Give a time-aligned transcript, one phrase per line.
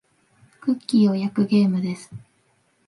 [0.59, 2.09] クッキーを焼くゲームです。